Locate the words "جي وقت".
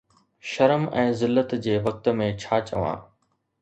1.69-2.13